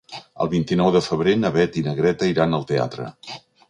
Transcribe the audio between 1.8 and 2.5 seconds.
i na Greta